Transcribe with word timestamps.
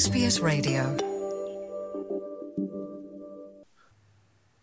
SBS 0.00 0.36
Radio. 0.42 0.82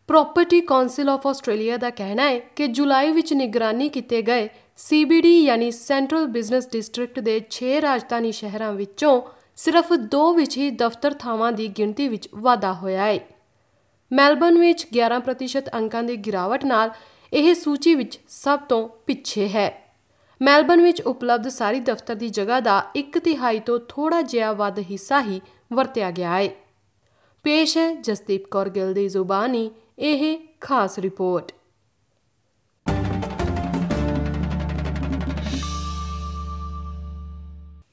Property 0.10 0.60
council 0.62 1.10
of 1.10 1.28
Australia 1.28 1.78
ਦਾ 1.78 1.90
ਕਹਿਣਾ 1.90 2.24
ਹੈ 2.24 2.40
ਕਿ 2.56 2.68
ਜੁਲਾਈ 2.68 3.12
ਵਿੱਚ 3.12 3.34
ਨਿਗਰਾਨੀ 3.34 3.90
ਕੀਤੇ 3.90 4.22
ਗਏ 4.22 4.48
CBD 4.80 5.26
ਯਾਨੀ 5.26 5.70
ਸੈਂਟਰਲ 5.72 6.28
ਬਿਜ਼ਨਸ 6.28 6.68
ਡਿਸਟ੍ਰਿਕਟ 6.72 7.20
ਦੇ 7.20 7.36
6 7.52 7.74
ਰਾਜਧਾਨੀ 7.82 8.32
ਸ਼ਹਿਰਾਂ 8.32 8.72
ਵਿੱਚੋਂ 8.74 9.22
ਸਿਰਫ 9.56 9.94
2 10.16 10.24
ਵਿੱਚ 10.36 10.58
ਹੀ 10.58 10.70
ਦਫ਼ਤਰ 10.78 11.14
ਥਾਵਾਂ 11.20 11.52
ਦੀ 11.52 11.68
ਗਿਣਤੀ 11.78 12.08
ਵਿੱਚ 12.08 12.30
ਵਾਧਾ 12.36 12.74
ਹੋਇਆ 12.74 13.06
ਹੈ 13.06 13.20
ਮੈਲਬਨ 14.12 14.60
ਵਿੱਚ 14.60 14.86
11% 14.98 15.70
ਅੰਕਾਂ 15.74 16.04
ਦੀ 16.04 16.16
ਗਿਰਾਵਟ 16.26 16.66
ਨਾਲ 16.66 16.92
ਇਹ 17.34 17.54
ਸੂਚੀ 17.56 17.96
ਵਿੱਚ 17.96 18.20
ਸਭ 18.36 18.60
ਤੋਂ 18.70 18.88
ਪਿੱਛੇ 19.08 19.48
ਹੈ 19.50 19.70
ਮੈਲਬਨ 20.42 20.82
ਵਿੱਚ 20.82 21.02
ਉਪਲਬਧ 21.02 21.48
ਸਾਰੀ 21.48 21.80
ਦਫ਼ਤਰ 21.80 22.16
ਦੀ 22.16 22.30
ਜਗ੍ਹਾ 22.30 22.60
ਦਾ 22.60 22.82
1 22.96 23.18
ਤਿਹਾਈ 23.20 23.60
ਤੋਂ 23.60 23.80
ਥੋੜਾ 23.90 24.22
ਜਿਹਾ 24.22 24.52
ਵੱਧ 24.54 24.80
ਹਿੱਸਾ 24.80 25.22
ਹੀ 25.22 25.40
ਵਰਤਿਆ 25.74 26.12
ਗਿਆ 26.12 26.38
ਹੈ। 26.38 26.50
ਪੇਸ਼ 27.44 27.78
ਹੈ 27.78 27.94
ਜਸਦੀਪ 27.96 28.46
ਕੌਰ 28.52 28.70
ਗਿੱਲ 28.70 28.94
ਦੀ 28.94 29.08
ਜ਼ੁਬਾਨੀ, 29.08 29.72
ਇਹ 30.00 30.38
ਖਾਸ 30.62 31.00
ਰਿਪੋਰਟ। 31.00 31.52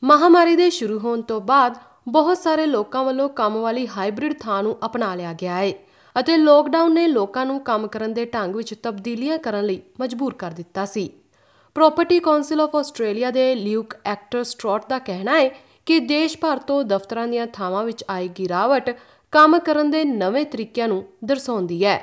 ਮਹਾਮਾਰੀ 0.05 0.57
ਦੇ 0.57 0.71
ਸ਼ੁਰੂ 0.71 0.99
ਹੋਣ 0.99 1.23
ਤੋਂ 1.23 1.41
ਬਾਅਦ 1.41 1.77
ਬਹੁਤ 2.09 2.39
ਸਾਰੇ 2.39 2.67
ਲੋਕਾਂ 2.67 3.05
ਵੱਲੋਂ 3.05 3.29
ਕੰਮ 3.29 3.57
ਵਾਲੀ 3.57 3.87
ਹਾਈਬ੍ਰਿਡ 3.87 4.35
ਥਾਂ 4.41 4.63
ਨੂੰ 4.63 4.77
ਅਪਣਾ 4.87 5.15
ਲਿਆ 5.15 5.33
ਗਿਆ 5.33 5.57
ਹੈ 5.57 5.73
ਅਤੇ 6.17 6.37
ਲੋਕਡਾਊਨ 6.37 6.95
ਨੇ 6.95 7.07
ਲੋਕਾਂ 7.09 7.47
ਨੂੰ 7.47 7.61
ਕੰਮ 7.61 7.87
ਕਰਨ 7.87 8.15
ਦੇ 8.15 8.25
ਢੰਗ 8.25 8.57
ਵਿੱਚ 8.57 8.75
ਤਬਦੀਲੀਆਂ 8.75 9.39
ਕਰਨ 9.39 9.65
ਲਈ 9.65 9.81
ਮਜਬੂਰ 10.01 10.35
ਕਰ 10.35 10.51
ਦਿੱਤਾ 10.51 10.85
ਸੀ। 10.85 11.11
ਪ੍ਰਾਪਰਟੀ 11.77 12.19
ਕਾਉਂਸਲ 12.21 12.61
ਆਫ 12.61 12.75
ਆਸਟ੍ਰੇਲੀਆ 12.77 13.31
ਦੇ 13.31 13.55
ਲਿਊਕ 13.55 13.95
ਐਕਟਰ 14.07 14.43
ਸਟ੍ਰੋਟ 14.45 14.85
ਦਾ 14.89 14.99
ਕਹਿਣਾ 15.07 15.39
ਹੈ 15.39 15.49
ਕਿ 15.87 15.99
ਦੇਸ਼ 16.01 16.37
ਭਰ 16.41 16.59
ਤੋਂ 16.67 16.83
ਦਫ਼ਤਰਾਂ 16.85 17.27
ਦੀਆਂ 17.29 17.47
ਥਾਵਾਂ 17.53 17.83
ਵਿੱਚ 17.85 18.05
ਆਈ 18.11 18.29
ਗਿਰਾਵਟ 18.39 18.91
ਕੰਮ 19.33 19.59
ਕਰਨ 19.59 19.91
ਦੇ 19.91 20.05
ਨਵੇਂ 20.05 20.45
ਤਰੀਕਿਆਂ 20.47 20.89
ਨੂੰ 20.89 21.05
ਦਰਸਾਉਂਦੀ 21.25 21.85
ਹੈ 21.85 22.01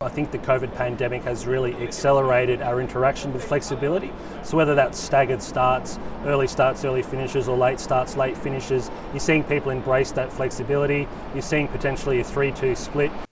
I 0.00 0.08
think 0.14 0.32
the 0.32 0.38
COVID 0.40 0.72
pandemic 0.76 1.22
has 1.24 1.42
really 1.46 1.70
accelerated 1.84 2.62
our 2.62 2.80
interaction 2.80 3.34
with 3.34 3.44
flexibility. 3.44 4.10
So, 4.42 4.58
whether 4.58 4.74
that's 4.74 5.02
staggered 5.02 5.44
starts, 5.44 5.94
early 6.26 6.48
starts, 6.48 6.84
early 6.84 7.04
finishes, 7.04 7.48
or 7.48 7.56
late 7.58 7.80
starts, 7.80 8.16
late 8.18 8.42
finishes, 8.46 8.90
you're 9.12 9.26
seeing 9.26 9.46
people 9.48 9.72
embrace 9.72 10.12
that 10.18 10.40
flexibility. 10.40 10.98
You're 11.34 11.48
seeing 11.48 11.70
potentially 11.70 12.20
a 12.20 12.26
3 12.26 12.52
2 12.58 12.74
split. 12.78 13.22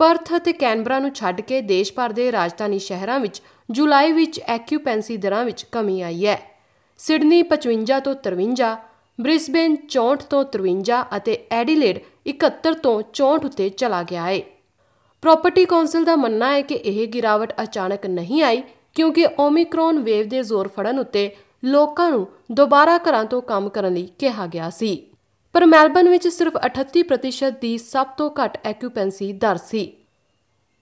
Perth 0.00 0.36
ਅਤੇ 0.36 0.52
Canberra 0.52 0.98
ਨੂੰ 0.98 1.10
ਛੱਡ 1.14 1.40
ਕੇ 1.40 1.60
ਦੇਸ਼ 1.60 1.92
ਭਰ 1.92 2.12
ਦੇ 2.12 2.30
ਰਾਜਧਾਨੀ 2.32 2.78
ਸ਼ਹਿਰਾਂ 2.78 3.18
ਵਿੱਚ 3.20 3.42
ਜੁਲਾਈ 3.70 4.12
ਵਿੱਚ 4.12 4.40
ਐਕਿਊਪੈਂਸੀ 4.40 5.16
ਦਰਾਂ 5.16 5.44
ਵਿੱਚ 5.44 5.64
ਕਮੀ 5.72 6.00
ਆਈ 6.02 6.26
ਹੈ। 6.26 6.40
ਸਿਡਨੀ 7.00 7.42
55 7.42 8.00
ਤੋਂ 8.00 8.14
53 8.24 8.72
ਬ੍ਰਿਸਬੇਨ 9.18 9.76
64 9.88 10.26
ਤੋਂ 10.30 10.44
53 10.56 11.00
ਅਤੇ 11.16 11.36
ਐਡੀਲੇਡ 11.52 11.98
71 12.28 12.74
ਤੋਂ 12.82 12.96
64 13.12 13.46
ਉੱਤੇ 13.46 13.68
ਚਲਾ 13.68 14.02
ਗਿਆ 14.02 14.26
ਹੈ। 14.26 14.40
ਪ੍ਰਾਪਰਟੀ 15.22 15.64
ਕਾਉਂਸਲ 15.64 16.04
ਦਾ 16.04 16.16
ਮੰਨਣਾ 16.16 16.52
ਹੈ 16.52 16.60
ਕਿ 16.62 16.74
ਇਹ 16.74 17.06
ਗਿਰਾਵਟ 17.08 17.52
ਅਚਾਨਕ 17.62 18.06
ਨਹੀਂ 18.06 18.42
ਆਈ 18.42 18.62
ਕਿਉਂਕਿ 18.94 19.26
ਓਮਿਕਰੋਨ 19.38 19.98
ਵੇਵ 19.98 20.28
ਦੇ 20.28 20.42
ਜ਼ੋਰ 20.42 20.68
ਫੜਨ 20.68 20.98
ਉੱਤੇ 20.98 21.30
ਲੋਕਾਂ 21.64 22.10
ਨੂੰ 22.10 22.26
ਦੁਬਾਰਾ 22.52 22.98
ਘਰਾਂ 22.98 23.24
ਤੋਂ 23.24 23.42
ਕੰਮ 23.42 23.68
ਕਰਨ 23.68 23.94
ਲਈ 23.94 24.08
ਕਿਹਾ 24.18 24.46
ਗਿਆ 24.46 24.70
ਸੀ। 24.70 24.90
ਪਰ 25.55 25.65
ਮੈਲਬਨ 25.65 26.09
ਵਿੱਚ 26.09 26.27
ਸਿਰਫ 26.27 26.57
38% 26.65 27.59
ਦੀ 27.61 27.77
ਸਭ 27.77 28.07
ਤੋਂ 28.17 28.29
ਘੱਟ 28.39 28.57
ਐਕਿਊਪੈਂਸੀ 28.65 29.31
ਦਰ 29.33 29.57
ਸੀ 29.65 29.91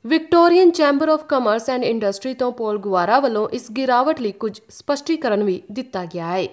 Victorian 0.05 0.71
chamber 0.71 1.09
of 1.09 1.25
commerce 1.29 1.69
and 1.69 1.83
industry 1.83 2.33
ਤੋਂ 2.33 2.51
ਪੋਲ 2.51 2.77
ਗੁਆਰਾ 2.77 3.19
ਵੱਲੋਂ 3.19 3.47
ਇਸ 3.53 3.71
ਗਿਰਾਵਟ 3.77 4.21
ਲਈ 4.21 4.31
ਕੁਝ 4.43 4.59
ਸਪਸ਼ਟੀਕਰਨ 4.69 5.43
ਵੀ 5.43 5.61
ਦਿੱਤਾ 5.71 6.05
ਗਿਆ 6.05 6.31
ਹੈ 6.31 6.47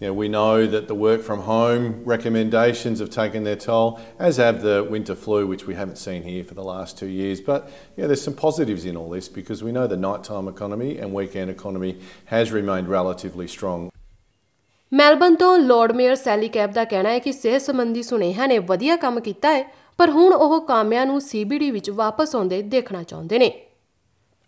You 0.00 0.08
know, 0.08 0.14
we 0.14 0.28
know 0.28 0.66
that 0.66 0.88
the 0.88 0.94
work 0.94 1.20
from 1.22 1.42
home 1.42 1.84
recommendations 2.04 2.98
have 2.98 3.10
taken 3.10 3.44
their 3.44 3.56
toll, 3.56 4.00
as 4.18 4.40
have 4.44 4.60
the 4.62 4.74
winter 4.94 5.14
flu, 5.14 5.38
which 5.46 5.62
we 5.68 5.74
haven't 5.74 5.98
seen 5.98 6.24
here 6.24 6.42
for 6.42 6.54
the 6.54 6.64
last 6.64 6.98
two 6.98 7.10
years. 7.18 7.40
But 7.42 7.70
you 7.70 8.02
know, 8.02 8.08
there's 8.08 8.22
some 8.22 8.34
positives 8.34 8.84
in 8.84 8.96
all 8.96 9.08
this 9.10 9.28
because 9.30 9.62
we 9.62 9.70
know 9.70 9.86
the 9.86 9.96
nighttime 9.98 10.48
economy 10.48 10.90
and 10.98 11.12
weekend 11.12 11.50
economy 11.50 11.94
has 12.26 12.50
remained 12.50 12.88
relatively 12.88 13.46
strong. 13.48 13.90
Melbourne 14.91 15.35
ਤੋਂ 15.35 15.57
Lord 15.57 15.91
mayor 15.91 16.15
Sally 16.15 16.47
Capp 16.47 16.71
ਦਾ 16.71 16.83
ਕਹਿਣਾ 16.85 17.09
ਹੈ 17.09 17.19
ਕਿ 17.19 17.31
ਸਿਹਤ 17.31 17.61
ਸੰਬੰਧੀ 17.61 18.03
ਸੁਨੇਹਿਆਂ 18.03 18.47
ਨੇ 18.47 18.57
ਵਧੀਆ 18.67 18.95
ਕੰਮ 18.95 19.19
ਕੀਤਾ 19.19 19.53
ਹੈ 19.53 19.63
ਪਰ 19.99 20.09
ਹੁਣ 20.09 20.33
ਉਹ 20.33 20.59
ਕਾਮਿਆਂ 20.67 21.05
ਨੂੰ 21.05 21.19
CBD 21.19 21.71
ਵਿੱਚ 21.71 21.89
ਵਾਪਸ 21.89 22.35
ਆਉਂਦੇ 22.35 22.61
ਦੇਖਣਾ 22.75 23.03
ਚਾਹੁੰਦੇ 23.03 23.39
ਨੇ 23.39 23.51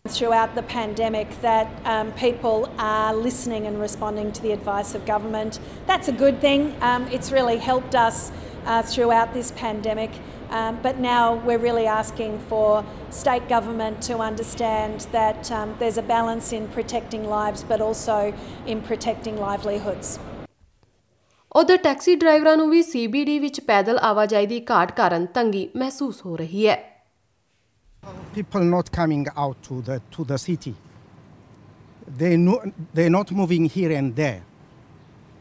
throughout 0.05 0.53
the 0.55 0.63
pandemic 0.63 1.33
that 1.41 1.73
um, 1.85 2.11
people 2.19 2.61
are 2.83 3.09
listening 3.15 3.65
and 3.69 3.81
responding 3.81 4.29
to 4.37 4.43
the 4.43 4.53
advice 4.53 4.93
of 4.97 5.03
government. 5.09 5.59
That's 5.89 6.11
a 6.11 6.15
good 6.21 6.39
thing. 6.45 6.63
Um, 6.89 7.07
it's 7.17 7.33
really 7.35 7.57
helped 7.65 7.97
us 8.01 8.21
uh, 8.65 8.81
throughout 8.83 9.33
this 9.33 9.51
pandemic. 9.59 10.21
Um, 10.51 10.79
but 10.81 10.97
now 10.99 11.35
we're 11.45 11.59
really 11.59 11.85
asking 11.85 12.39
for 12.49 12.83
state 13.11 13.47
government 13.47 14.01
to 14.03 14.17
understand 14.17 15.01
that 15.11 15.51
um, 15.51 15.75
there's 15.77 15.97
a 15.97 16.01
balance 16.01 16.51
in 16.51 16.67
protecting 16.69 17.29
lives 17.29 17.63
but 17.63 17.79
also 17.81 18.33
in 18.65 18.81
protecting 18.81 19.37
livelihoods. 19.37 20.19
ਉਧਰ 21.55 21.77
taxi 21.83 22.15
ਡਰਾਈਵਰਾਂ 22.15 22.55
ਨੂੰ 22.57 22.69
ਵੀ 22.69 22.81
CBD 22.81 23.39
ਵਿੱਚ 23.41 23.59
ਪੈਦਲ 23.67 23.99
ਆਵਾਜਾਈ 24.03 24.45
ਦੀ 24.47 24.59
ਘਾਟ 24.71 24.91
ਕਾਰਨ 24.97 25.25
ਤੰਗੀ 25.35 25.69
ਮਹਿਸੂਸ 25.77 26.25
ਹੋ 26.25 26.35
ਰਹੀ 26.37 26.67
ਹੈ 26.67 26.77
people 28.33 28.63
not 28.63 28.91
coming 28.91 29.23
out 29.43 29.57
to 29.67 29.81
the 29.87 29.95
to 30.15 30.23
the 30.23 30.37
city. 30.37 30.73
They 32.19 32.37
no, 32.37 32.53
they're 32.93 33.15
not 33.15 33.31
moving 33.39 33.65
here 33.75 33.91
and 33.95 34.15
there. 34.15 34.41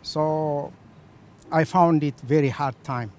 So 0.02 0.24
I 1.60 1.64
found 1.64 2.02
it 2.02 2.20
very 2.32 2.50
hard 2.60 2.82
time. 2.88 3.12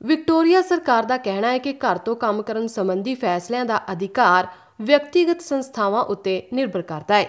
Victoria 0.00 0.60
ਸਰਕਾਰ 0.62 1.04
ਦਾ 1.04 1.16
ਕਹਿਣਾ 1.16 1.50
ਹੈ 1.52 1.58
ਕਿ 1.58 1.72
ਘਰ 1.80 1.98
ਤੋਂ 1.98 2.14
ਕੰਮ 2.16 2.40
ਕਰਨ 2.42 2.66
ਸੰਬੰਧੀ 2.66 3.14
ਫੈਸਲਿਆਂ 3.14 3.64
ਦਾ 3.64 3.80
ਅਧਿਕਾਰ 3.92 4.46
ਵਿਅਕਤੀਗਤ 4.82 5.40
ਸੰਸਥਾਵਾਂ 5.40 6.04
ਉੱਤੇ 6.04 6.42
ਨਿਰਭਰ 6.52 6.82
ਕਰਦਾ 6.82 7.14
ਹੈ 7.14 7.26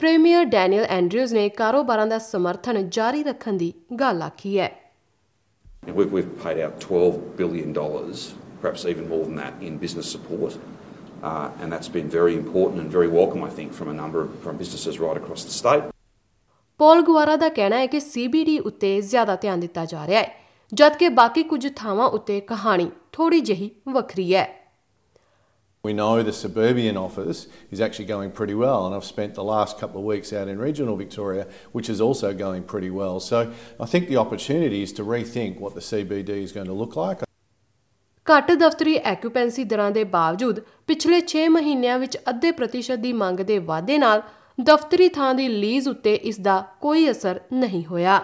ਪ੍ਰੀਮੀਅਰ 0.00 0.44
ਡੈਨੀਅਲ 0.44 0.84
ਐਂਡਰਿਊਜ਼ 0.90 1.34
ਨੇ 1.34 1.48
ਕਾਰੋਬਾਰਾਂ 1.58 2.06
ਦਾ 2.06 2.18
ਸਮਰਥਨ 2.18 2.88
ਜਾਰੀ 2.90 3.22
ਰੱਖਣ 3.24 3.56
ਦੀ 3.56 3.72
ਗੱਲ 4.00 4.22
ਆਖੀ 4.22 4.58
ਹੈ 4.58 4.74
We've, 5.88 6.12
we've 6.12 6.30
paid 6.38 6.58
out 6.60 6.80
$12 6.82 7.18
billion, 7.36 7.72
perhaps 8.62 8.84
even 8.92 9.04
more 9.10 9.20
than 9.26 9.36
that, 9.36 9.60
in 9.62 9.76
business 9.78 10.08
support. 10.14 10.56
Uh, 11.22 11.62
and 11.62 11.72
that's 11.72 11.90
been 11.90 12.08
very 12.14 12.34
important 12.34 12.80
and 12.82 12.96
very 12.96 13.10
welcome, 13.10 13.44
I 13.44 13.50
think, 13.58 13.76
from 13.78 13.92
a 13.92 13.94
number 14.00 14.22
of 14.22 14.32
from 14.46 14.58
businesses 14.62 14.98
right 15.00 15.20
across 15.22 15.44
the 15.44 15.54
state. 15.58 15.86
ਪੌਲ 16.80 17.02
ਗੁਆਰਾ 17.02 17.36
ਦਾ 17.36 17.48
ਕਹਿਣਾ 17.58 17.78
ਹੈ 17.78 17.86
ਕਿ 17.86 18.00
CBD 18.06 18.58
ਉੱਤੇ 18.62 19.00
ਜ਼ਿਆਦਾ 19.02 19.36
ਧਿਆਨ 19.36 19.60
ਦਿੱਤਾ 19.60 19.84
ਜਾ 19.84 20.06
ਰਿਹਾ 20.06 20.22
ਹੈ 20.22 20.45
ਜਦਕਿ 20.72 21.08
ਬਾਕੀ 21.08 21.42
ਕੁਝ 21.42 21.66
ਥਾਵਾਂ 21.76 22.08
ਉੱਤੇ 22.08 22.40
ਕਹਾਣੀ 22.40 22.90
ਥੋੜੀ 23.12 23.40
ਜਿਹੀ 23.40 23.70
ਵੱਖਰੀ 23.88 24.34
ਹੈ 24.34 24.46
We 25.84 25.92
know 25.92 26.22
the 26.22 26.32
suburban 26.32 26.96
office 26.98 27.40
is 27.74 27.80
actually 27.86 28.06
going 28.06 28.30
pretty 28.32 28.54
well, 28.54 28.86
and 28.86 28.94
I've 28.96 29.04
spent 29.08 29.36
the 29.36 29.44
last 29.44 29.76
couple 29.82 30.00
of 30.00 30.06
weeks 30.06 30.32
out 30.32 30.48
in 30.54 30.62
regional 30.62 30.96
Victoria, 31.02 31.44
which 31.76 31.90
is 31.94 32.00
also 32.00 32.30
going 32.40 32.64
pretty 32.72 32.90
well. 32.96 33.20
So 33.20 33.42
I 33.80 33.88
think 33.92 34.08
the 34.08 34.18
opportunity 34.24 34.80
is 34.82 34.94
to 34.94 35.04
rethink 35.04 35.60
what 35.60 35.76
the 35.76 35.84
CBD 35.90 36.40
is 36.40 36.56
going 36.58 36.68
to 36.68 36.78
look 36.80 36.96
like. 36.96 37.22
ਘੱਟ 38.26 38.50
ਦਫ਼ਤਰੀ 38.52 38.96
ਐਕਿਊਪੈਂਸੀ 39.04 39.64
ਦਰਾਂ 39.64 39.90
ਦੇ 39.90 40.04
ਬਾਵਜੂਦ 40.12 40.60
ਪਿਛਲੇ 40.86 41.20
6 41.32 41.48
ਮਹੀਨਿਆਂ 41.56 41.98
ਵਿੱਚ 41.98 42.16
ਅੱਧੇ 42.30 42.50
ਪ੍ਰਤੀਸ਼ਤ 42.52 42.98
ਦੀ 43.00 43.12
ਮੰਗ 43.20 43.40
ਦੇ 43.50 43.58
ਵਾਧੇ 43.68 43.98
ਨਾਲ 43.98 44.22
ਦਫ਼ਤਰੀ 44.58 45.08
ਥਾਂ 45.16 45.34
ਦੀ 45.34 45.48
ਲੀਜ਼ 45.48 45.88
ਉੱਤੇ 45.88 46.14
ਇਸ 46.30 46.40
ਦਾ 46.40 46.60
ਕੋਈ 46.80 47.10
ਅਸਰ 47.10 47.40
ਨਹੀਂ 47.52 47.84
ਹੋਇਆ 47.86 48.20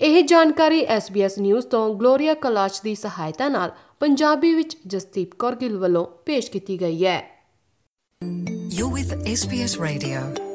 ਇਹ 0.00 0.22
ਜਾਣਕਾਰੀ 0.22 0.84
SBS 0.86 1.40
ਨਿਊਜ਼ 1.40 1.66
ਤੋਂ 1.66 1.94
ਗਲੋਰੀਆ 1.94 2.34
ਕਲਾਚ 2.34 2.80
ਦੀ 2.84 2.94
ਸਹਾਇਤਾ 2.94 3.48
ਨਾਲ 3.48 3.70
ਪੰਜਾਬੀ 4.00 4.54
ਵਿੱਚ 4.54 4.76
ਜਸਦੀਪ 4.86 5.34
ਕੌਰ 5.38 5.54
ਗਿੱਲ 5.54 5.78
ਵੱਲੋਂ 5.78 6.06
ਪੇਸ਼ 6.26 6.50
ਕੀਤੀ 6.50 6.80
ਗਈ 6.80 7.04
ਹੈ 7.04 7.18
You're 8.70 8.92
with 8.92 9.12
SBS 9.32 9.74
Radio. 9.80 10.45